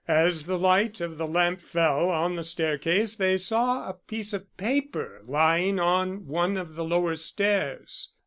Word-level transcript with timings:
As 0.07 0.45
the 0.47 0.57
light 0.57 0.99
of 0.99 1.19
the 1.19 1.27
lamp 1.27 1.59
fell 1.61 2.09
on 2.09 2.35
the 2.35 2.43
staircase 2.43 3.15
they 3.15 3.37
saw 3.37 3.87
a 3.87 3.93
piece 3.93 4.33
of 4.33 4.47
paper 4.57 5.21
lying 5.25 5.79
on 5.79 6.25
one 6.25 6.57
of 6.57 6.73
the 6.73 6.83
lower 6.83 7.15
stairs. 7.15 8.11